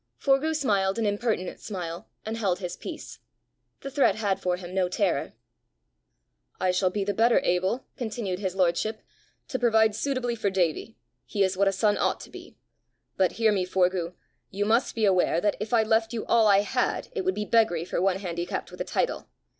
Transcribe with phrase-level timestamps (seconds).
[0.17, 3.19] Forgue smiled an impertinent smile and held his peace:
[3.81, 5.33] the threat had for him no terror.
[6.59, 9.03] "I shall be the better able," continued his lordship,
[9.49, 12.57] "to provide suitably for Davie; he is what a son ought to be!
[13.15, 14.15] But hear me, Forgue:
[14.49, 17.45] you must be aware that, if I left you all I had, it would be
[17.45, 19.29] beggary for one handicapped with a title.